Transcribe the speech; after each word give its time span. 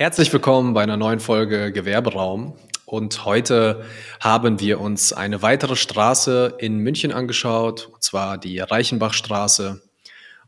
Herzlich 0.00 0.32
willkommen 0.32 0.72
bei 0.72 0.82
einer 0.82 0.96
neuen 0.96 1.20
Folge 1.20 1.72
Gewerberaum. 1.72 2.54
Und 2.86 3.26
heute 3.26 3.84
haben 4.18 4.58
wir 4.58 4.80
uns 4.80 5.12
eine 5.12 5.42
weitere 5.42 5.76
Straße 5.76 6.54
in 6.56 6.78
München 6.78 7.12
angeschaut, 7.12 7.90
und 7.92 8.02
zwar 8.02 8.38
die 8.38 8.60
Reichenbachstraße. 8.60 9.82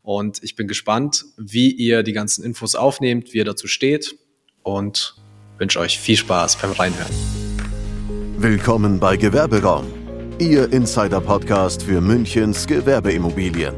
Und 0.01 0.43
ich 0.43 0.57
bin 0.57 0.69
gespannt, 0.69 1.27
wie 1.37 1.71
ihr 1.71 2.03
die 2.03 2.15
ganzen 2.15 2.47
Infos 2.47 2.75
aufnehmt, 2.75 3.35
wie 3.35 3.37
ihr 3.37 3.45
dazu 3.45 3.67
steht 3.67 4.17
und 4.63 5.17
wünsche 5.59 5.81
euch 5.81 5.99
viel 5.99 6.17
Spaß 6.17 6.57
beim 6.57 6.73
Reinhören. 6.73 7.13
Willkommen 8.39 8.99
bei 8.99 9.19
Gewerberaum, 9.19 9.85
Ihr 10.39 10.73
Insider-Podcast 10.73 11.83
für 11.83 12.01
Münchens 12.01 12.67
Gewerbeimmobilien. 12.67 13.75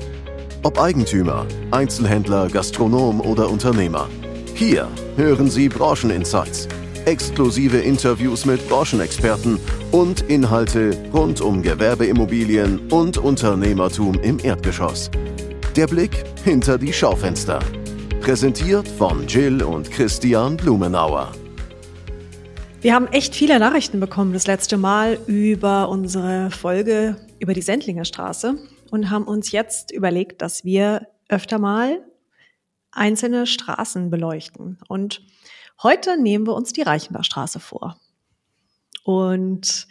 Ob 0.62 0.80
Eigentümer, 0.80 1.44
Einzelhändler, 1.72 2.46
Gastronom 2.48 3.20
oder 3.20 3.50
Unternehmer. 3.50 4.08
Hier 4.56 4.88
hören 5.16 5.50
Sie 5.50 5.68
Brancheninsights, 5.68 6.68
exklusive 7.06 7.78
Interviews 7.78 8.46
mit 8.46 8.66
Branchenexperten 8.68 9.58
und 9.90 10.20
Inhalte 10.30 10.96
rund 11.12 11.40
um 11.40 11.60
Gewerbeimmobilien 11.60 12.86
und 12.92 13.18
Unternehmertum 13.18 14.14
im 14.22 14.38
Erdgeschoss. 14.38 15.10
Der 15.74 15.88
Blick 15.88 16.22
hinter 16.44 16.78
die 16.78 16.92
Schaufenster. 16.92 17.58
Präsentiert 18.20 18.86
von 18.86 19.26
Jill 19.26 19.60
und 19.60 19.90
Christian 19.90 20.56
Blumenauer. 20.56 21.32
Wir 22.80 22.94
haben 22.94 23.08
echt 23.08 23.34
viele 23.34 23.58
Nachrichten 23.58 23.98
bekommen 23.98 24.32
das 24.32 24.46
letzte 24.46 24.76
Mal 24.76 25.18
über 25.26 25.88
unsere 25.88 26.52
Folge 26.52 27.16
über 27.40 27.54
die 27.54 27.62
Sendlinger 27.62 28.04
Straße 28.04 28.54
und 28.92 29.10
haben 29.10 29.24
uns 29.24 29.50
jetzt 29.50 29.90
überlegt, 29.90 30.42
dass 30.42 30.64
wir 30.64 31.08
öfter 31.28 31.58
mal 31.58 32.04
einzelne 32.94 33.46
Straßen 33.46 34.10
beleuchten. 34.10 34.78
Und 34.88 35.22
heute 35.82 36.20
nehmen 36.20 36.46
wir 36.46 36.54
uns 36.54 36.72
die 36.72 36.82
Reichenbachstraße 36.82 37.60
vor. 37.60 37.98
Und 39.04 39.86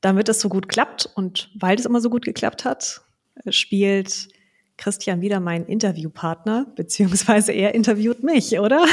damit 0.00 0.28
es 0.28 0.40
so 0.40 0.48
gut 0.48 0.68
klappt 0.68 1.08
und 1.14 1.50
weil 1.58 1.78
es 1.78 1.86
immer 1.86 2.00
so 2.00 2.10
gut 2.10 2.24
geklappt 2.24 2.64
hat, 2.64 3.02
spielt 3.48 4.28
Christian 4.76 5.20
wieder 5.20 5.40
mein 5.40 5.66
Interviewpartner, 5.66 6.66
beziehungsweise 6.74 7.52
er 7.52 7.74
interviewt 7.74 8.22
mich, 8.22 8.58
oder? 8.58 8.84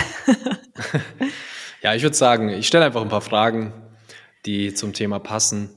ja, 1.81 1.95
ich 1.95 2.03
würde 2.03 2.15
sagen, 2.15 2.49
ich 2.49 2.67
stelle 2.67 2.85
einfach 2.85 3.01
ein 3.01 3.09
paar 3.09 3.21
Fragen, 3.21 3.73
die 4.45 4.73
zum 4.73 4.93
Thema 4.93 5.19
passen. 5.19 5.69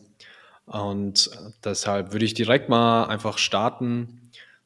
Und 0.66 1.30
deshalb 1.64 2.12
würde 2.12 2.24
ich 2.24 2.34
direkt 2.34 2.68
mal 2.68 3.06
einfach 3.06 3.38
starten 3.38 4.19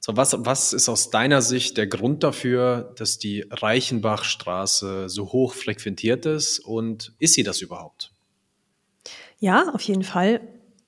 so, 0.04 0.18
was, 0.18 0.36
was 0.38 0.74
ist 0.74 0.90
aus 0.90 1.08
deiner 1.08 1.40
Sicht 1.40 1.78
der 1.78 1.86
Grund 1.86 2.24
dafür, 2.24 2.92
dass 2.98 3.18
die 3.18 3.46
Reichenbachstraße 3.48 5.08
so 5.08 5.32
hoch 5.32 5.54
frequentiert 5.54 6.26
ist 6.26 6.58
und 6.58 7.14
ist 7.18 7.32
sie 7.32 7.42
das 7.42 7.62
überhaupt? 7.62 8.12
Ja, 9.38 9.70
auf 9.72 9.80
jeden 9.80 10.02
Fall. 10.02 10.42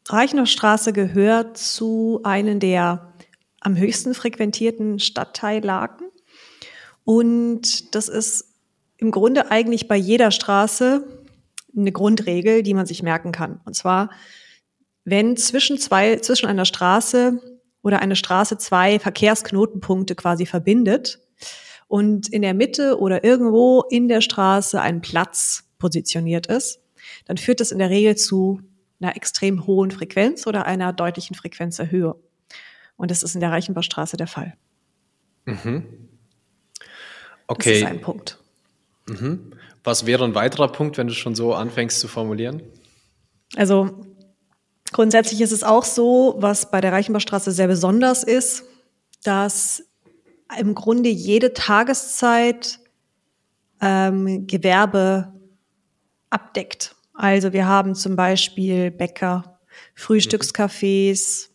Reichenbachstraße 0.06 0.92
gehört 0.92 1.56
zu 1.56 2.20
einem 2.25 2.61
der 2.61 3.14
am 3.61 3.78
höchsten 3.78 4.12
frequentierten 4.12 4.98
Stadtteillagen. 4.98 6.11
Und 7.03 7.95
das 7.95 8.11
ist 8.11 8.45
im 8.98 9.12
Grunde 9.12 9.51
eigentlich 9.51 9.89
bei 9.89 9.97
jeder 9.97 10.30
Straße 10.30 11.25
eine 11.75 11.91
Grundregel, 11.91 12.62
die 12.62 12.75
man 12.75 12.84
sich 12.84 13.03
merken 13.03 13.33
kann. 13.33 13.62
Und 13.64 13.75
zwar, 13.75 14.11
wenn 15.05 15.39
zwischen 15.39 15.78
zwei, 15.78 16.17
zwischen 16.17 16.48
einer 16.48 16.67
Straße 16.67 17.55
oder 17.87 18.03
eine 18.03 18.17
Straße 18.17 18.59
zwei 18.59 18.98
Verkehrsknotenpunkte 18.98 20.17
quasi 20.17 20.45
verbindet 20.45 21.20
und 21.87 22.29
in 22.29 22.42
der 22.42 22.53
Mitte 22.53 22.98
oder 22.98 23.23
irgendwo 23.23 23.84
in 23.89 24.09
der 24.09 24.23
Straße 24.23 24.81
ein 24.81 25.03
Platz 25.03 25.70
positioniert 25.79 26.48
ist, 26.48 26.81
dann 27.27 27.37
führt 27.37 27.61
das 27.61 27.70
in 27.70 27.79
der 27.79 27.89
Regel 27.89 28.17
zu 28.17 28.61
einer 29.01 29.14
extrem 29.14 29.69
hohen 29.69 29.92
Frequenz 29.92 30.48
oder 30.48 30.67
einer 30.67 30.92
deutlichen 30.92 31.37
Frequenzerhöhung. 31.37 32.17
Und 32.96 33.13
das 33.13 33.23
ist 33.23 33.36
in 33.36 33.41
der 33.41 33.52
Reichenbachstraße 33.52 34.17
der 34.17 34.27
Fall. 34.27 34.55
Mhm. 35.45 35.85
Okay. 37.46 37.69
Das 37.69 37.79
ist 37.79 37.86
ein 37.86 38.01
Punkt. 38.01 38.41
Mhm. 39.08 39.52
Was 39.85 40.07
wäre 40.07 40.25
ein 40.25 40.35
weiterer 40.35 40.73
Punkt, 40.73 40.98
wenn 40.98 41.07
du 41.07 41.14
schon 41.14 41.36
so 41.36 41.55
anfängst 41.55 42.01
zu 42.01 42.08
formulieren? 42.08 42.64
Also 43.55 44.05
Grundsätzlich 44.92 45.41
ist 45.41 45.52
es 45.52 45.63
auch 45.63 45.85
so, 45.85 46.36
was 46.39 46.70
bei 46.70 46.80
der 46.80 46.92
Reichenbachstraße 46.92 47.51
sehr 47.52 47.67
besonders 47.67 48.23
ist, 48.23 48.64
dass 49.23 49.83
im 50.58 50.74
Grunde 50.74 51.08
jede 51.08 51.52
Tageszeit 51.52 52.79
ähm, 53.80 54.46
Gewerbe 54.46 55.33
abdeckt. 56.30 56.95
Also 57.14 57.52
wir 57.52 57.67
haben 57.67 57.95
zum 57.95 58.14
Beispiel 58.14 58.91
Bäcker, 58.91 59.58
Frühstückscafés, 59.95 61.48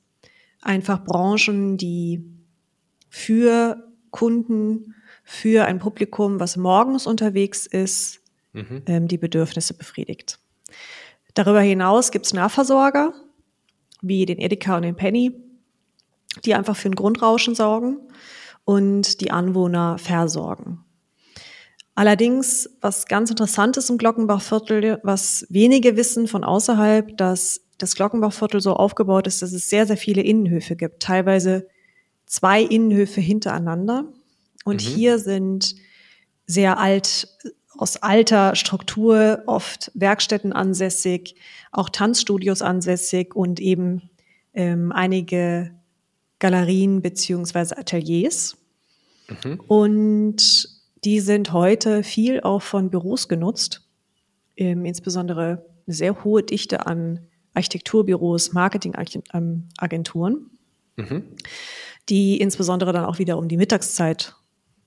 einfach 0.62 1.03
Branchen, 1.03 1.78
die 1.78 2.24
für 3.09 3.88
Kunden, 4.09 4.96
für 5.24 5.66
ein 5.66 5.80
Publikum, 5.80 6.40
was 6.40 6.58
morgens 6.58 7.08
unterwegs 7.08 7.66
ist, 7.66 8.22
mhm. 8.53 8.84
ähm, 8.88 9.08
die 9.08 9.18
Bedürfnisse 9.18 9.74
befriedigt. 9.74 10.40
Darüber 11.34 11.62
hinaus 11.62 12.12
gibt 12.12 12.25
es 12.25 12.34
Nahversorger, 12.34 13.14
wie 14.02 14.25
den 14.25 14.40
Edeka 14.40 14.78
und 14.78 14.84
den 14.84 14.96
Penny, 14.96 15.34
die 16.46 16.56
einfach 16.56 16.75
für 16.75 16.90
ein 16.90 16.96
Grundrauschen 16.96 17.56
sorgen 17.56 18.00
und 18.66 19.22
die 19.22 19.31
Anwohner 19.31 19.97
versorgen. 19.97 20.84
Allerdings, 21.94 22.70
was 22.80 23.06
ganz 23.06 23.30
interessant 23.30 23.78
ist 23.78 23.90
im 23.90 23.97
Glockenbachviertel, 23.97 25.00
was 25.03 25.46
wenige 25.50 25.97
wissen 25.97 26.28
von 26.28 26.44
außerhalb, 26.44 27.18
dass 27.18 27.62
das 27.78 27.96
Glockenbachviertel 27.96 28.62
so 28.62 28.74
aufgebaut 28.74 29.28
ist, 29.28 29.41
dass 29.41 29.52
es 29.52 29.70
sehr, 29.70 29.86
sehr 29.86 29.97
viele 29.97 30.22
Innenhöfe 30.22 30.75
gibt, 30.75 31.02
teilweise 31.02 31.68
zwei 32.25 32.62
Innenhöfe 32.62 33.20
hintereinander. 33.20 34.06
Und 34.64 34.84
mhm. 34.84 34.88
hier 34.88 35.20
sind 35.20 35.75
sehr 36.46 36.78
alt 36.80 37.28
aus 37.78 37.98
alter 37.98 38.56
Struktur, 38.56 39.44
oft 39.48 39.92
Werkstätten 39.94 40.54
ansässig, 40.54 41.36
auch 41.72 41.90
Tanzstudios 41.90 42.62
ansässig 42.62 43.36
und 43.36 43.59
eben 43.59 44.09
ähm, 44.54 44.92
einige 44.92 45.72
Galerien 46.40 47.02
beziehungsweise 47.02 47.78
Ateliers. 47.78 48.58
Mhm. 49.44 49.59
Und 49.68 50.70
die 51.04 51.20
sind 51.20 51.54
heute 51.54 52.04
viel 52.04 52.42
auch 52.42 52.62
von 52.62 52.90
Büros 52.90 53.28
genutzt, 53.28 53.88
ähm, 54.58 54.86
insbesondere 54.86 55.66
eine 55.88 55.96
sehr 55.96 56.24
hohe 56.24 56.44
Dichte 56.44 56.86
an 56.86 57.20
Architekturbüros, 57.53 58.53
Marketingagenturen, 58.53 60.50
mhm. 60.96 61.24
die 62.09 62.40
insbesondere 62.40 62.94
dann 62.94 63.06
auch 63.06 63.20
wieder 63.20 63.38
um 63.38 63.48
die 63.48 63.58
Mittagszeit 63.58 64.36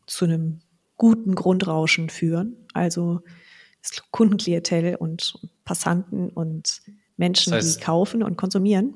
zu 0.06 0.24
einem 0.24 0.60
guten 0.96 1.34
Grundrauschen 1.34 2.10
führen. 2.10 2.56
Also 2.72 3.20
das 3.82 4.02
Kundenklientel 4.10 4.96
und 4.96 5.34
Passanten 5.64 6.30
und 6.30 6.82
Menschen, 7.16 7.52
das 7.52 7.64
heißt, 7.64 7.80
die 7.80 7.84
kaufen 7.84 8.22
und 8.22 8.36
konsumieren. 8.36 8.94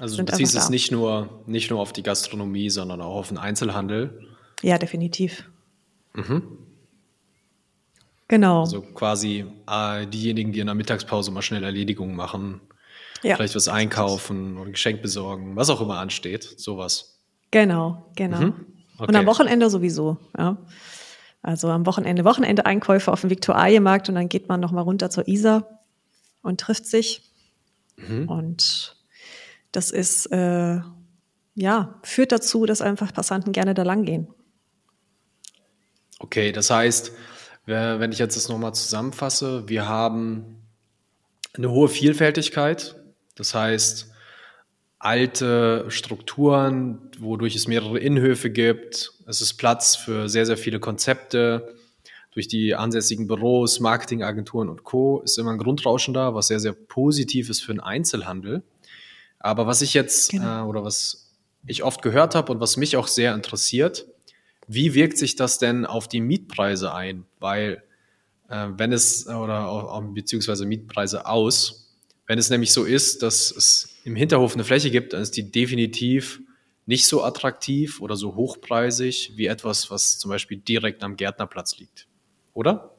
Also 0.00 0.16
du 0.16 0.24
beziehst 0.24 0.54
es 0.54 0.70
nicht 0.70 0.92
nur, 0.92 1.42
nicht 1.46 1.70
nur 1.70 1.80
auf 1.80 1.92
die 1.92 2.02
Gastronomie, 2.02 2.70
sondern 2.70 3.00
auch 3.00 3.16
auf 3.16 3.28
den 3.28 3.38
Einzelhandel. 3.38 4.28
Ja, 4.62 4.78
definitiv. 4.78 5.44
Mhm. 6.14 6.42
Genau. 8.28 8.60
Also 8.60 8.82
quasi 8.82 9.46
äh, 9.66 10.06
diejenigen, 10.06 10.52
die 10.52 10.60
in 10.60 10.66
der 10.66 10.74
Mittagspause 10.74 11.30
mal 11.30 11.42
schnell 11.42 11.64
Erledigungen 11.64 12.14
machen, 12.14 12.60
ja. 13.22 13.36
vielleicht 13.36 13.56
was 13.56 13.68
einkaufen 13.68 14.56
oder 14.56 14.66
ein 14.66 14.72
Geschenk 14.72 15.00
besorgen, 15.00 15.56
was 15.56 15.70
auch 15.70 15.80
immer 15.80 15.98
ansteht, 15.98 16.44
sowas. 16.44 17.18
Genau, 17.50 18.10
genau. 18.14 18.40
Mhm. 18.40 18.54
Okay. 18.98 19.08
Und 19.08 19.16
am 19.16 19.26
Wochenende 19.26 19.70
sowieso, 19.70 20.18
ja. 20.36 20.58
Also 21.48 21.70
am 21.70 21.86
Wochenende, 21.86 22.26
Wochenende 22.26 22.66
Einkäufe 22.66 23.10
auf 23.10 23.22
dem 23.22 23.30
Viktualienmarkt 23.30 24.10
und 24.10 24.16
dann 24.16 24.28
geht 24.28 24.50
man 24.50 24.60
nochmal 24.60 24.84
runter 24.84 25.08
zur 25.08 25.26
Isar 25.28 25.80
und 26.42 26.60
trifft 26.60 26.84
sich. 26.84 27.22
Mhm. 27.96 28.28
Und 28.28 29.02
das 29.72 29.90
ist, 29.90 30.26
äh, 30.26 30.80
ja, 31.54 32.00
führt 32.02 32.32
dazu, 32.32 32.66
dass 32.66 32.82
einfach 32.82 33.14
Passanten 33.14 33.52
gerne 33.52 33.72
da 33.72 33.82
lang 33.82 34.04
gehen. 34.04 34.28
Okay, 36.18 36.52
das 36.52 36.68
heißt, 36.68 37.12
wenn 37.64 38.12
ich 38.12 38.18
jetzt 38.18 38.36
das 38.36 38.50
nochmal 38.50 38.74
zusammenfasse, 38.74 39.70
wir 39.70 39.88
haben 39.88 40.60
eine 41.54 41.70
hohe 41.70 41.88
Vielfältigkeit. 41.88 42.94
Das 43.36 43.54
heißt, 43.54 44.12
alte 44.98 45.86
Strukturen, 45.88 47.10
wodurch 47.18 47.54
es 47.54 47.68
mehrere 47.68 47.98
Innenhöfe 47.98 48.50
gibt. 48.50 49.12
Es 49.26 49.40
ist 49.40 49.54
Platz 49.54 49.96
für 49.96 50.28
sehr, 50.28 50.46
sehr 50.46 50.56
viele 50.56 50.80
Konzepte. 50.80 51.74
Durch 52.32 52.48
die 52.48 52.74
ansässigen 52.74 53.26
Büros, 53.26 53.80
Marketingagenturen 53.80 54.68
und 54.68 54.84
Co. 54.84 55.20
ist 55.20 55.38
immer 55.38 55.52
ein 55.52 55.58
Grundrauschen 55.58 56.14
da, 56.14 56.34
was 56.34 56.48
sehr, 56.48 56.60
sehr 56.60 56.72
positiv 56.72 57.48
ist 57.48 57.62
für 57.62 57.72
den 57.72 57.80
Einzelhandel. 57.80 58.62
Aber 59.40 59.66
was 59.66 59.82
ich 59.82 59.94
jetzt 59.94 60.30
genau. 60.30 60.64
äh, 60.64 60.68
oder 60.68 60.84
was 60.84 61.32
ich 61.66 61.82
oft 61.82 62.02
gehört 62.02 62.34
habe 62.34 62.52
und 62.52 62.60
was 62.60 62.76
mich 62.76 62.96
auch 62.96 63.06
sehr 63.06 63.34
interessiert, 63.34 64.06
wie 64.66 64.94
wirkt 64.94 65.18
sich 65.18 65.36
das 65.36 65.58
denn 65.58 65.86
auf 65.86 66.08
die 66.08 66.20
Mietpreise 66.20 66.92
ein? 66.92 67.24
Weil 67.38 67.82
äh, 68.48 68.68
wenn 68.76 68.92
es, 68.92 69.26
oder 69.26 70.02
beziehungsweise 70.12 70.66
Mietpreise 70.66 71.26
aus. 71.26 71.87
Wenn 72.28 72.38
es 72.38 72.50
nämlich 72.50 72.72
so 72.72 72.84
ist, 72.84 73.22
dass 73.22 73.50
es 73.50 73.88
im 74.04 74.14
Hinterhof 74.14 74.52
eine 74.54 74.62
Fläche 74.62 74.90
gibt, 74.90 75.14
dann 75.14 75.22
ist 75.22 75.36
die 75.36 75.50
definitiv 75.50 76.40
nicht 76.84 77.06
so 77.06 77.24
attraktiv 77.24 78.02
oder 78.02 78.16
so 78.16 78.36
hochpreisig 78.36 79.32
wie 79.36 79.46
etwas, 79.46 79.90
was 79.90 80.18
zum 80.18 80.30
Beispiel 80.30 80.58
direkt 80.58 81.02
am 81.02 81.16
Gärtnerplatz 81.16 81.78
liegt. 81.78 82.06
Oder? 82.52 82.94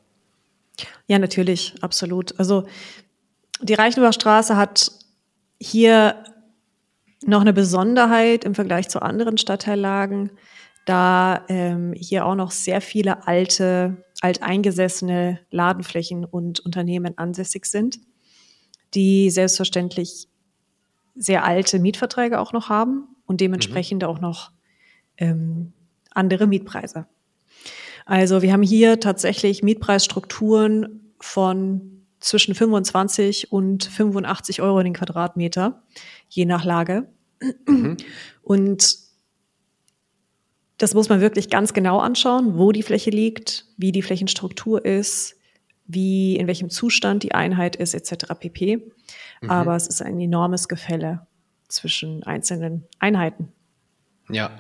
Ja, 1.08 1.20
natürlich, 1.20 1.76
absolut. 1.82 2.40
Also 2.40 2.68
die 3.62 3.76
Reichenbach 3.76 4.14
Straße 4.14 4.58
hat 4.58 4.92
hier 5.62 6.24
noch 7.24 7.42
eine 7.42 7.54
Besonderheit 7.54 8.46
im 8.46 8.56
Vergleich 8.56 8.90
zu 8.90 9.02
anderen 9.02 9.38
Stadtteillagen, 9.38 10.32
da 10.86 11.46
ähm, 11.50 11.94
hier 11.94 12.26
auch 12.26 12.36
noch 12.36 12.50
sehr 12.50 12.82
viele 12.82 13.28
alte, 13.28 14.04
alteingesessene 14.22 15.40
Ladenflächen 15.52 16.26
und 16.26 16.62
Unternehmen 16.62 17.16
ansässig 17.18 17.68
sind, 17.68 18.00
die 18.94 19.30
selbstverständlich 19.30 20.28
sehr 21.16 21.44
alte 21.44 21.80
Mietverträge 21.80 22.40
auch 22.40 22.54
noch 22.54 22.70
haben 22.70 23.08
und 23.26 23.42
dementsprechend 23.42 24.04
mhm. 24.04 24.10
auch 24.10 24.20
noch 24.20 24.52
ähm, 25.18 25.74
andere 26.12 26.48
Mietpreise. 26.48 27.06
Also 28.06 28.42
wir 28.42 28.54
haben 28.54 28.64
hier 28.64 29.00
tatsächlich 29.00 29.62
Mietpreisstrukturen 29.62 31.14
von 31.20 32.06
zwischen 32.20 32.56
25 32.56 33.52
und 33.52 33.86
85 33.86 34.62
Euro 34.62 34.82
den 34.82 34.94
Quadratmeter, 34.94 35.84
je 36.28 36.46
nach 36.46 36.66
Lage. 36.66 37.08
Mhm. 37.68 37.98
Und 38.42 38.98
das 40.78 40.94
muss 40.94 41.10
man 41.10 41.22
wirklich 41.22 41.50
ganz 41.50 41.74
genau 41.74 42.00
anschauen, 42.00 42.58
wo 42.58 42.72
die 42.72 42.84
Fläche 42.84 43.10
liegt, 43.10 43.66
wie 43.78 43.92
die 43.92 44.02
Flächenstruktur 44.02 44.84
ist, 44.86 45.36
wie, 45.90 46.38
in 46.38 46.48
welchem 46.48 46.70
Zustand 46.70 47.24
die 47.24 47.34
Einheit 47.34 47.76
ist, 47.76 47.96
etc. 47.96 48.28
pp. 48.40 48.78
Mhm. 49.42 49.50
Aber 49.50 49.76
es 49.76 49.88
ist 49.88 50.02
ein 50.02 50.20
enormes 50.20 50.68
Gefälle 50.68 51.26
zwischen 51.68 52.24
einzelnen 52.24 52.86
Einheiten. 53.00 53.52
Ja, 54.30 54.52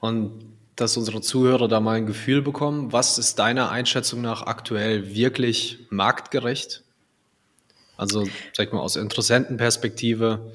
und 0.00 0.46
dass 0.76 0.96
unsere 0.96 1.20
Zuhörer 1.20 1.66
da 1.66 1.80
mal 1.80 1.96
ein 1.96 2.06
Gefühl 2.06 2.40
bekommen, 2.40 2.92
was 2.92 3.18
ist 3.18 3.40
deiner 3.40 3.70
Einschätzung 3.70 4.22
nach 4.22 4.42
aktuell 4.42 5.12
wirklich 5.12 5.80
marktgerecht? 5.90 6.84
Also, 7.96 8.28
sag 8.52 8.72
mal, 8.72 8.78
aus 8.78 8.94
Interessentenperspektive, 8.94 10.52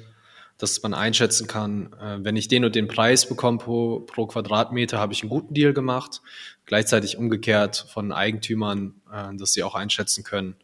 dass 0.64 0.82
man 0.82 0.94
einschätzen 0.94 1.46
kann, 1.46 1.92
äh, 2.02 2.24
wenn 2.24 2.38
ich 2.38 2.48
den 2.48 2.64
und 2.64 2.74
den 2.74 2.88
Preis 2.88 3.28
bekomme 3.28 3.58
pro, 3.58 4.00
pro 4.00 4.26
Quadratmeter, 4.26 4.98
habe 4.98 5.12
ich 5.12 5.22
einen 5.22 5.30
guten 5.30 5.54
Deal 5.54 5.74
gemacht. 5.74 6.22
Gleichzeitig 6.66 7.18
umgekehrt 7.18 7.86
von 7.92 8.14
Eigentümern, 8.14 8.96
äh, 9.12 9.36
dass 9.36 9.52
sie 9.52 9.62
auch 9.62 9.76
einschätzen 9.76 10.24
können, 10.24 10.56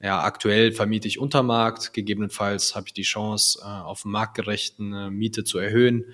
ja, 0.00 0.22
aktuell 0.22 0.72
vermiete 0.72 1.06
ich 1.06 1.20
unter 1.20 1.42
Markt, 1.44 1.92
gegebenenfalls 1.92 2.74
habe 2.74 2.86
ich 2.88 2.92
die 2.92 3.02
Chance, 3.02 3.60
äh, 3.62 3.66
auf 3.66 4.04
marktgerechten 4.04 5.10
Miete 5.16 5.44
zu 5.44 5.58
erhöhen. 5.58 6.04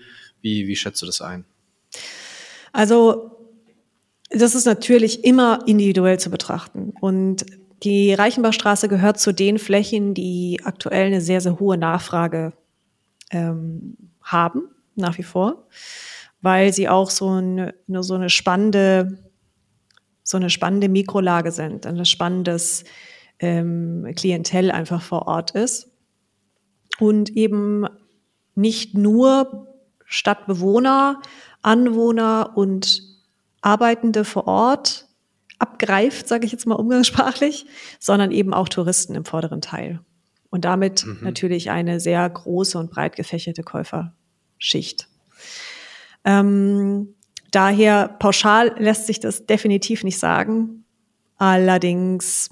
Wie, 0.41 0.67
wie 0.67 0.77
schätzt 0.77 1.01
du 1.03 1.07
das 1.07 1.21
ein? 1.21 1.45
Also 2.73 3.31
das 4.31 4.55
ist 4.55 4.67
natürlich 4.67 5.25
immer 5.25 5.61
individuell 5.67 6.19
zu 6.19 6.31
betrachten. 6.31 6.93
Und 7.01 7.47
die 7.83 8.13
Reichenbachstraße 8.13 8.89
gehört 8.89 9.21
zu 9.21 9.33
den 9.33 9.59
Flächen, 9.59 10.13
die 10.13 10.61
aktuell 10.65 11.07
eine 11.07 11.21
sehr, 11.21 11.41
sehr 11.41 11.59
hohe 11.59 11.79
Nachfrage 11.79 12.53
ähm, 13.31 13.97
haben, 14.23 14.69
nach 14.95 15.19
wie 15.19 15.23
vor, 15.23 15.67
weil 16.41 16.73
sie 16.73 16.89
auch 16.89 17.11
so 17.11 17.29
eine, 17.29 17.75
so 17.89 18.15
eine 18.15 18.31
spannende, 18.31 19.19
so 20.23 20.37
eine 20.37 20.51
spannende 20.51 20.89
Mikrolage 20.89 21.53
sind, 21.53 21.87
ein 21.87 22.05
spannendes 22.05 22.85
ähm, 23.39 24.13
Klientel 24.17 24.71
einfach 24.71 25.03
vor 25.03 25.27
Ort 25.27 25.53
ist. 25.53 25.91
Und 26.99 27.31
eben 27.31 27.87
nicht 28.55 28.95
nur 28.95 29.69
Stadtbewohner, 30.05 31.23
Anwohner 31.63 32.53
und 32.57 33.03
Arbeitende 33.61 34.25
vor 34.25 34.47
Ort 34.47 35.09
abgreift, 35.59 36.29
sage 36.29 36.47
ich 36.47 36.53
jetzt 36.53 36.67
mal 36.67 36.77
umgangssprachlich, 36.77 37.67
sondern 37.99 38.31
eben 38.31 38.55
auch 38.55 38.69
Touristen 38.69 39.15
im 39.15 39.25
vorderen 39.25 39.61
Teil. 39.61 40.01
Und 40.51 40.65
damit 40.65 41.05
mhm. 41.05 41.19
natürlich 41.23 41.71
eine 41.71 42.01
sehr 42.01 42.29
große 42.29 42.79
und 42.79 42.91
breit 42.91 43.17
gefächerte 43.17 43.63
Käuferschicht. 43.63 45.09
Ähm, 46.25 47.15
daher 47.51 48.09
pauschal 48.09 48.75
lässt 48.79 49.07
sich 49.07 49.21
das 49.21 49.47
definitiv 49.47 50.05
nicht 50.05 50.19
sagen. 50.19 50.85
Allerdings, 51.37 52.51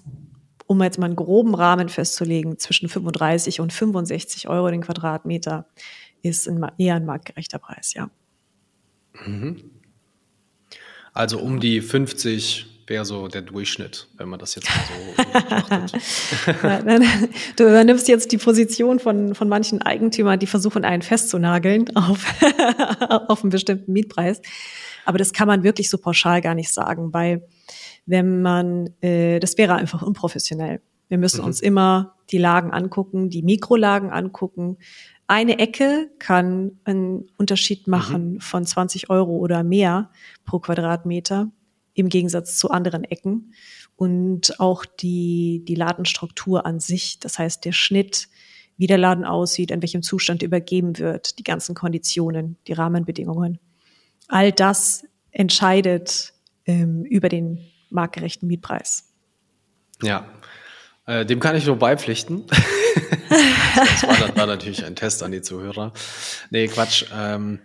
um 0.67 0.83
jetzt 0.83 0.99
mal 0.99 1.07
einen 1.07 1.17
groben 1.17 1.55
Rahmen 1.55 1.89
festzulegen, 1.89 2.59
zwischen 2.59 2.89
35 2.89 3.61
und 3.61 3.73
65 3.73 4.49
Euro 4.49 4.71
den 4.71 4.83
Quadratmeter 4.83 5.67
ist 6.23 6.49
ein, 6.49 6.65
eher 6.79 6.97
ein 6.97 7.07
marktgerechter 7.07 7.59
Preis, 7.59 7.95
ja. 7.95 8.11
Mhm. 9.25 9.71
Also 11.13 11.39
um 11.39 11.61
die 11.61 11.81
50 11.81 12.76
wäre 12.87 13.05
so 13.05 13.29
der 13.29 13.43
Durchschnitt, 13.43 14.09
wenn 14.17 14.29
man 14.29 14.39
das 14.39 14.55
jetzt 14.55 14.69
mal 14.69 14.85
so 14.87 15.23
betrachtet. 15.23 15.93
du 17.57 17.65
übernimmst 17.65 18.09
jetzt 18.09 18.31
die 18.33 18.39
Position 18.39 19.01
von, 19.01 19.35
von 19.35 19.49
manchen 19.49 19.83
Eigentümern, 19.83 20.39
die 20.39 20.47
versuchen, 20.47 20.85
einen 20.85 21.03
festzunageln 21.03 21.97
auf, 21.97 22.25
auf 23.29 23.43
einen 23.43 23.51
bestimmten 23.51 23.93
Mietpreis. 23.93 24.41
Aber 25.05 25.19
das 25.19 25.33
kann 25.33 25.49
man 25.49 25.63
wirklich 25.63 25.91
so 25.91 25.99
pauschal 25.99 26.41
gar 26.41 26.55
nicht 26.55 26.73
sagen, 26.73 27.13
weil 27.13 27.47
wenn 28.07 28.43
man, 28.43 28.91
äh, 29.01 29.41
das 29.41 29.59
wäre 29.59 29.75
einfach 29.75 30.03
unprofessionell. 30.03 30.81
Wir 31.09 31.19
müssen 31.19 31.41
mhm. 31.41 31.47
uns 31.47 31.61
immer 31.61 32.15
die 32.31 32.39
Lagen 32.39 32.73
angucken, 32.73 33.31
die 33.31 33.43
Mikrolagen 33.43 34.11
angucken, 34.11 34.79
eine 35.29 35.59
Ecke 35.59 36.11
kann 36.21 36.79
einen 36.85 37.29
Unterschied 37.37 37.87
mhm. 37.87 37.91
machen 37.91 38.33
mhm. 38.35 38.41
von 38.41 38.65
20 38.65 39.11
Euro 39.11 39.37
oder 39.37 39.65
mehr 39.65 40.11
pro 40.45 40.61
Quadratmeter 40.61 41.51
im 41.97 42.09
Gegensatz 42.09 42.57
zu 42.57 42.71
anderen 42.71 43.05
Ecken. 43.05 43.55
Und 43.97 44.61
auch 44.61 44.85
die, 44.85 45.65
die 45.67 45.75
Ladenstruktur 45.75 46.67
an 46.67 46.79
sich, 46.79 47.19
das 47.19 47.39
heißt 47.39 47.65
der 47.65 47.73
Schnitt, 47.73 48.29
wie 48.77 48.87
der 48.87 48.99
Laden 48.99 49.25
aussieht, 49.25 49.71
in 49.71 49.81
welchem 49.81 50.03
Zustand 50.03 50.43
übergeben 50.43 50.99
wird, 50.99 51.39
die 51.39 51.43
ganzen 51.43 51.75
Konditionen, 51.75 52.59
die 52.67 52.75
Rahmenbedingungen. 52.75 53.59
All 54.29 54.53
das 54.53 55.05
entscheidet 55.31 56.35
ähm, 56.67 57.05
über 57.05 57.31
den 57.31 57.65
marktgerechten 57.89 58.47
Mietpreis. 58.47 59.15
Ja, 60.03 60.29
äh, 61.07 61.25
dem 61.25 61.41
kann 61.41 61.57
ich 61.57 61.65
nur 61.65 61.77
beipflichten. 61.77 62.45
das 63.29 64.03
war, 64.03 64.37
war, 64.37 64.47
natürlich 64.47 64.85
ein 64.85 64.95
Test 64.95 65.23
an 65.23 65.33
die 65.33 65.41
Zuhörer. 65.41 65.95
Nee, 66.51 66.69
Quatsch. 66.69 67.07
Ähm, 67.15 67.61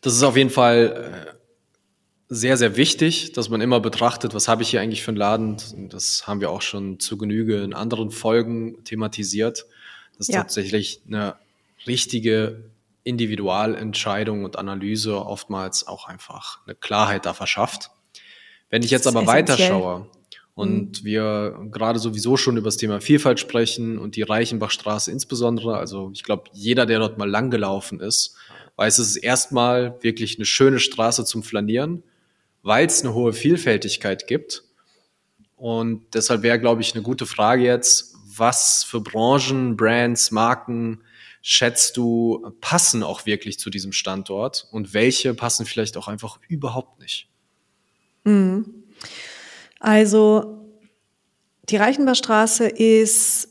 das 0.00 0.14
ist 0.14 0.24
auf 0.24 0.36
jeden 0.36 0.50
Fall 0.50 1.28
äh, 1.28 1.41
sehr, 2.34 2.56
sehr 2.56 2.76
wichtig, 2.76 3.32
dass 3.32 3.50
man 3.50 3.60
immer 3.60 3.78
betrachtet, 3.80 4.32
was 4.32 4.48
habe 4.48 4.62
ich 4.62 4.70
hier 4.70 4.80
eigentlich 4.80 5.02
für 5.02 5.10
einen 5.10 5.18
Laden. 5.18 5.56
Das 5.90 6.26
haben 6.26 6.40
wir 6.40 6.50
auch 6.50 6.62
schon 6.62 6.98
zu 6.98 7.18
Genüge 7.18 7.62
in 7.62 7.74
anderen 7.74 8.10
Folgen 8.10 8.82
thematisiert. 8.84 9.66
Das 10.16 10.28
ist 10.28 10.34
ja. 10.34 10.40
tatsächlich 10.40 11.02
eine 11.06 11.36
richtige 11.86 12.64
Individualentscheidung 13.04 14.44
und 14.44 14.56
Analyse 14.56 15.16
oftmals 15.16 15.86
auch 15.86 16.08
einfach 16.08 16.60
eine 16.64 16.74
Klarheit 16.74 17.26
da 17.26 17.34
verschafft. 17.34 17.90
Wenn 18.70 18.82
ich 18.82 18.90
jetzt 18.90 19.06
aber 19.06 19.26
weiterschaue, 19.26 20.06
und 20.54 21.02
mhm. 21.02 21.06
wir 21.06 21.58
gerade 21.70 21.98
sowieso 21.98 22.36
schon 22.36 22.56
über 22.56 22.66
das 22.66 22.76
Thema 22.76 23.00
Vielfalt 23.00 23.40
sprechen 23.40 23.98
und 23.98 24.16
die 24.16 24.22
Reichenbachstraße 24.22 25.10
insbesondere. 25.10 25.78
Also 25.78 26.10
ich 26.12 26.22
glaube, 26.22 26.44
jeder, 26.52 26.84
der 26.84 26.98
dort 26.98 27.16
mal 27.16 27.28
lang 27.28 27.50
gelaufen 27.50 28.00
ist, 28.00 28.36
weiß, 28.76 28.98
es 28.98 29.08
ist 29.08 29.16
erstmal 29.16 29.96
wirklich 30.02 30.36
eine 30.36 30.44
schöne 30.44 30.78
Straße 30.78 31.24
zum 31.24 31.42
Flanieren, 31.42 32.02
weil 32.62 32.86
es 32.86 33.02
eine 33.02 33.14
hohe 33.14 33.32
Vielfältigkeit 33.32 34.26
gibt. 34.26 34.64
Und 35.56 36.14
deshalb 36.14 36.42
wäre, 36.42 36.58
glaube 36.58 36.80
ich, 36.80 36.94
eine 36.94 37.02
gute 37.02 37.26
Frage 37.26 37.64
jetzt, 37.64 38.16
was 38.36 38.84
für 38.84 39.00
Branchen, 39.00 39.76
Brands, 39.76 40.30
Marken 40.30 41.02
schätzt 41.42 41.96
du 41.96 42.52
passen 42.60 43.02
auch 43.02 43.26
wirklich 43.26 43.58
zu 43.58 43.68
diesem 43.68 43.92
Standort 43.92 44.68
und 44.70 44.94
welche 44.94 45.34
passen 45.34 45.66
vielleicht 45.66 45.96
auch 45.96 46.06
einfach 46.06 46.38
überhaupt 46.48 47.00
nicht? 47.00 47.28
Mhm. 48.24 48.84
Also 49.80 50.68
die 51.68 51.76
Reichenbachstraße 51.76 52.68
ist 52.68 53.48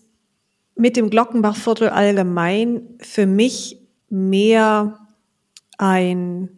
mit 0.75 0.95
dem 0.95 1.09
Glockenbachviertel 1.09 1.89
allgemein 1.89 2.97
für 3.01 3.25
mich 3.25 3.77
mehr 4.09 5.07
ein 5.77 6.57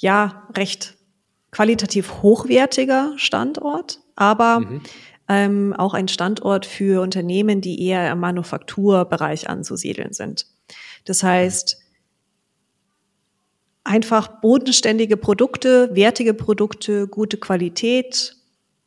ja 0.00 0.48
recht 0.56 0.96
qualitativ 1.50 2.22
hochwertiger 2.22 3.12
Standort, 3.16 4.00
aber 4.16 4.60
mhm. 4.60 4.82
ähm, 5.28 5.74
auch 5.76 5.94
ein 5.94 6.08
Standort 6.08 6.66
für 6.66 7.02
Unternehmen, 7.02 7.60
die 7.60 7.86
eher 7.86 8.10
im 8.10 8.20
Manufakturbereich 8.20 9.48
anzusiedeln 9.48 10.12
sind. 10.12 10.46
Das 11.04 11.22
heißt, 11.22 11.78
einfach 13.84 14.40
bodenständige 14.40 15.16
Produkte, 15.16 15.94
wertige 15.94 16.34
Produkte, 16.34 17.06
gute 17.08 17.36
Qualität, 17.36 18.36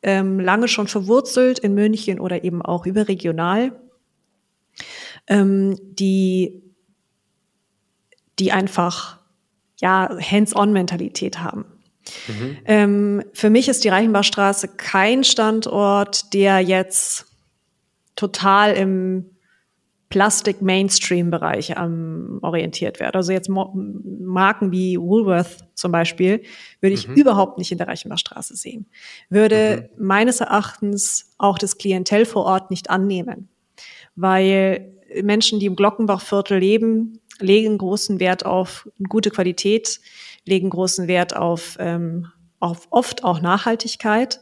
ähm, 0.02 0.40
lange 0.40 0.68
schon 0.68 0.88
verwurzelt 0.88 1.58
in 1.58 1.74
München 1.74 2.20
oder 2.20 2.44
eben 2.44 2.62
auch 2.62 2.86
überregional, 2.86 3.72
ähm, 5.26 5.76
die, 5.94 6.62
die 8.38 8.52
einfach 8.52 9.23
ja 9.80 10.08
Hands-on-Mentalität 10.20 11.40
haben. 11.40 11.64
Mhm. 12.28 12.56
Ähm, 12.66 13.24
für 13.32 13.50
mich 13.50 13.68
ist 13.68 13.84
die 13.84 13.88
Reichenbachstraße 13.88 14.68
kein 14.68 15.24
Standort, 15.24 16.32
der 16.34 16.60
jetzt 16.60 17.26
total 18.16 18.74
im 18.74 19.30
Plastik-Mainstream-Bereich 20.14 21.74
ähm, 21.76 22.38
orientiert 22.42 23.00
wird. 23.00 23.16
Also 23.16 23.32
jetzt 23.32 23.48
Marken 23.48 24.70
wie 24.70 24.96
Woolworth 24.96 25.64
zum 25.74 25.90
Beispiel 25.90 26.42
würde 26.80 26.94
ich 26.94 27.08
mhm. 27.08 27.14
überhaupt 27.14 27.58
nicht 27.58 27.72
in 27.72 27.78
der 27.78 27.88
Reichenbachstraße 27.88 28.54
sehen. 28.54 28.86
Würde 29.28 29.88
mhm. 29.96 30.06
meines 30.06 30.40
Erachtens 30.40 31.34
auch 31.38 31.58
das 31.58 31.78
Klientel 31.78 32.26
vor 32.26 32.44
Ort 32.44 32.70
nicht 32.70 32.90
annehmen, 32.90 33.48
weil 34.14 34.92
Menschen, 35.22 35.58
die 35.58 35.66
im 35.66 35.76
Glockenbachviertel 35.76 36.58
leben, 36.58 37.20
legen 37.44 37.78
großen 37.78 38.18
Wert 38.20 38.44
auf 38.44 38.88
gute 39.08 39.30
Qualität, 39.30 40.00
legen 40.44 40.70
großen 40.70 41.06
Wert 41.06 41.36
auf, 41.36 41.76
ähm, 41.78 42.26
auf 42.58 42.88
oft 42.90 43.24
auch 43.24 43.40
Nachhaltigkeit 43.40 44.40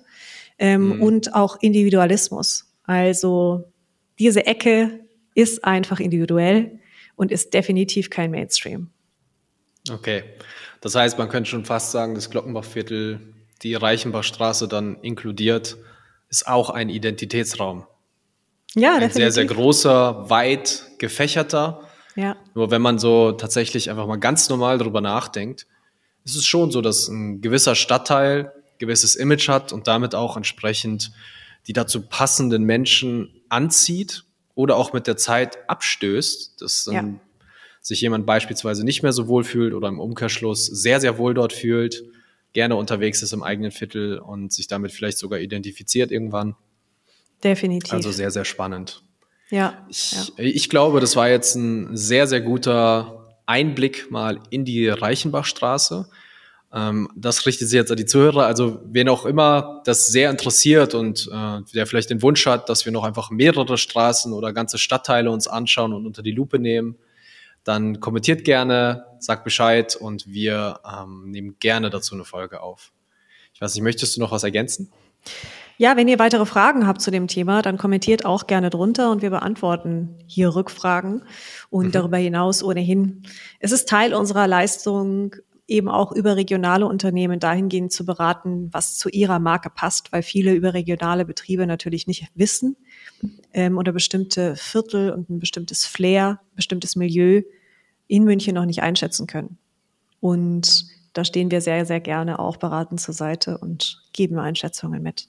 ähm, 0.59 0.97
mhm. 0.97 1.03
und 1.03 1.35
auch 1.35 1.61
Individualismus. 1.61 2.73
Also 2.85 3.65
diese 4.19 4.47
Ecke 4.47 5.01
ist 5.35 5.65
einfach 5.65 6.01
individuell 6.01 6.79
und 7.17 7.33
ist 7.33 7.55
definitiv 7.55 8.11
kein 8.11 8.31
Mainstream. 8.31 8.91
Okay. 9.91 10.25
Das 10.81 10.95
heißt, 10.95 11.19
man 11.19 11.29
könnte 11.29 11.51
schon 11.51 11.65
fast 11.65 11.93
sagen, 11.93 12.15
das 12.15 12.31
Glockenbachviertel, 12.31 13.21
die 13.63 13.75
Reichenbachstraße 13.75 14.69
dann 14.69 14.97
inkludiert, 15.03 15.77
ist 16.29 16.47
auch 16.47 16.71
ein 16.71 16.89
Identitätsraum. 16.89 17.87
Ja, 18.75 18.95
definitiv. 18.95 19.05
Ein 19.05 19.13
sehr, 19.13 19.33
sehr 19.33 19.45
großer, 19.45 20.31
weit 20.31 20.85
gefächerter. 20.99 21.89
Ja. 22.17 22.37
Nur 22.55 22.71
wenn 22.71 22.83
man 22.83 22.99
so 22.99 23.33
tatsächlich 23.33 23.91
einfach 23.91 24.07
mal 24.07 24.17
ganz 24.17 24.49
normal 24.49 24.79
darüber 24.79 25.01
nachdenkt, 25.01 25.67
ist 26.25 26.37
es 26.37 26.47
schon 26.47 26.71
so, 26.71 26.81
dass 26.81 27.09
ein 27.09 27.41
gewisser 27.41 27.75
Stadtteil 27.75 28.53
gewisses 28.79 29.15
Image 29.15 29.49
hat 29.49 29.73
und 29.73 29.87
damit 29.87 30.15
auch 30.15 30.37
entsprechend 30.37 31.13
die 31.69 31.73
dazu 31.73 32.03
passenden 32.03 32.65
Menschen 32.65 33.43
anzieht 33.49 34.25
oder 34.55 34.77
auch 34.77 34.93
mit 34.93 35.07
der 35.07 35.17
Zeit 35.17 35.59
abstößt, 35.69 36.61
dass 36.61 36.85
dann 36.85 36.95
ja. 36.95 37.21
sich 37.81 38.01
jemand 38.01 38.27
beispielsweise 38.27 38.85
nicht 38.85 39.03
mehr 39.03 39.13
so 39.13 39.29
wohl 39.29 39.45
fühlt 39.45 39.73
oder 39.75 39.89
im 39.89 40.01
Umkehrschluss 40.01 40.67
sehr, 40.67 41.01
sehr 41.01 41.17
wohl 41.17 41.33
dort 41.33 41.53
fühlt, 41.53 42.03
gerne 42.53 42.77
unterwegs 42.77 43.23
ist 43.23 43.33
im 43.33 43.43
eigenen 43.43 43.71
Viertel 43.71 44.19
und 44.19 44.53
sich 44.53 44.67
damit 44.67 44.93
vielleicht 44.93 45.19
sogar 45.19 45.39
identifiziert 45.39 46.11
irgendwann. 46.11 46.57
Definitiv. 47.43 47.93
Also 47.93 48.11
sehr, 48.11 48.31
sehr 48.31 48.45
spannend. 48.45 49.03
Ja. 49.53 49.85
Ich, 49.91 50.13
ja. 50.13 50.25
ich 50.39 50.71
glaube, 50.71 50.99
das 51.01 51.15
war 51.15 51.29
jetzt 51.29 51.57
ein 51.57 51.95
sehr, 51.95 52.27
sehr 52.27 52.41
guter 52.41 53.37
Einblick 53.45 54.11
mal 54.11 54.41
in 54.49 54.65
die 54.65 54.89
Reichenbachstraße. 54.89 56.09
Ähm, 56.73 57.11
das 57.15 57.45
richtet 57.45 57.69
sich 57.69 57.77
jetzt 57.77 57.91
an 57.91 57.99
die 57.99 58.07
Zuhörer. 58.07 58.47
Also 58.47 58.81
wen 58.87 59.11
auch 59.11 59.27
immer 59.27 59.83
das 59.85 60.07
sehr 60.07 60.31
interessiert 60.31 60.95
und 60.95 61.29
äh, 61.31 61.61
der 61.75 61.87
vielleicht 61.87 62.09
den 62.09 62.23
Wunsch 62.23 62.47
hat, 62.47 62.71
dass 62.71 62.87
wir 62.87 62.93
noch 62.93 63.05
einfach 63.05 63.31
mehrere 63.31 63.77
Straßen 63.77 64.33
oder 64.33 64.55
ganze 64.55 64.79
Stadtteile 64.79 65.31
uns 65.31 65.47
anschauen 65.47 65.93
und 65.93 66.07
unter 66.07 66.23
die 66.23 66.33
Lupe 66.33 66.59
nehmen, 66.59 66.97
dann 67.63 68.01
kommentiert 68.01 68.47
gerne, 68.47 69.05
sagt 69.19 69.45
Bescheid 69.45 69.95
und 69.97 70.27
wir 70.27 70.81
ähm, 70.91 71.31
nehmen 71.31 71.57
gerne 71.61 71.91
dazu 71.91 72.15
eine 72.15 72.25
Folge 72.25 72.63
auf. 72.63 72.91
Ich 73.53 73.61
weiß 73.61 73.75
nicht, 73.75 73.85
möchtest 73.85 74.17
du 74.17 74.21
noch 74.21 74.33
was 74.33 74.45
ergänzen? 74.45 74.91
Ja, 75.79 75.97
wenn 75.97 76.09
ihr 76.09 76.19
weitere 76.19 76.47
Fragen 76.47 76.87
habt 76.87 77.01
zu 77.01 77.11
dem 77.11 77.29
Thema, 77.29 77.63
dann 77.63 77.79
kommentiert 77.79 78.25
auch 78.25 78.47
gerne 78.47 78.71
drunter 78.71 79.11
und 79.11 79.23
wir 79.23 79.31
beantworten 79.31 80.17
hier 80.27 80.55
Rückfragen 80.55 81.23
und 81.71 81.87
mhm. 81.87 81.93
darüber 81.93 82.19
hinaus 82.19 82.63
ohnehin. 82.63 83.23
Es 83.59 83.73
ist 83.73 83.89
Teil 83.89 84.15
unserer 84.15 84.47
Leistung, 84.47 85.35
eben 85.69 85.89
auch 85.89 86.13
überregionale 86.13 86.87
Unternehmen 86.87 87.41
dahingehend 87.41 87.93
zu 87.93 88.05
beraten, 88.05 88.69
was 88.73 88.99
zu 88.99 89.09
ihrer 89.09 89.39
Marke 89.39 89.71
passt, 89.71 90.13
weil 90.13 90.23
viele 90.23 90.53
überregionale 90.53 91.25
Betriebe 91.25 91.67
natürlich 91.67 92.07
nicht 92.07 92.27
wissen 92.35 92.77
ähm, 93.53 93.79
oder 93.79 93.93
bestimmte 93.93 94.57
Viertel 94.57 95.11
und 95.11 95.31
ein 95.31 95.39
bestimmtes 95.39 95.87
Flair, 95.87 96.41
bestimmtes 96.55 96.97
Milieu 96.97 97.43
in 98.07 98.25
München 98.25 98.55
noch 98.55 98.67
nicht 98.67 98.83
einschätzen 98.83 99.27
können. 99.27 99.59
Und 100.21 100.87
da 101.15 101.25
stehen 101.25 101.51
wir 101.51 101.61
sehr, 101.61 101.87
sehr 101.87 102.01
gerne 102.01 102.39
auch 102.39 102.57
beratend 102.57 103.01
zur 103.01 103.15
Seite 103.15 103.59
und 103.59 104.03
geben 104.13 104.39
Einschätzungen 104.39 105.03
mit. 105.03 105.29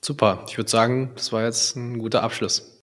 Super, 0.00 0.44
ich 0.48 0.56
würde 0.56 0.70
sagen, 0.70 1.12
das 1.16 1.32
war 1.32 1.44
jetzt 1.44 1.76
ein 1.76 1.98
guter 1.98 2.22
Abschluss. 2.22 2.82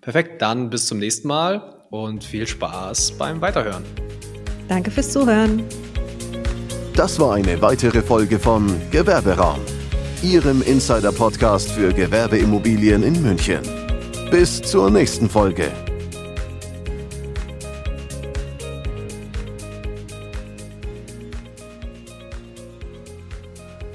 Perfekt, 0.00 0.42
dann 0.42 0.70
bis 0.70 0.86
zum 0.86 0.98
nächsten 0.98 1.28
Mal 1.28 1.84
und 1.90 2.24
viel 2.24 2.46
Spaß 2.46 3.12
beim 3.12 3.40
Weiterhören. 3.40 3.84
Danke 4.68 4.90
fürs 4.90 5.12
Zuhören. 5.12 5.64
Das 6.94 7.20
war 7.20 7.34
eine 7.34 7.60
weitere 7.60 8.02
Folge 8.02 8.38
von 8.38 8.66
Gewerberaum, 8.90 9.60
Ihrem 10.22 10.62
Insider-Podcast 10.62 11.70
für 11.70 11.92
Gewerbeimmobilien 11.92 13.02
in 13.02 13.22
München. 13.22 13.60
Bis 14.30 14.62
zur 14.62 14.90
nächsten 14.90 15.28
Folge. 15.28 15.85